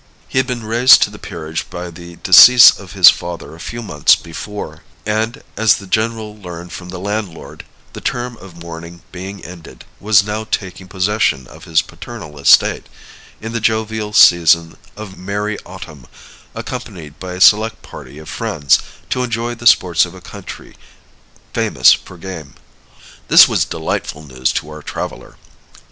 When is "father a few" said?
3.11-3.83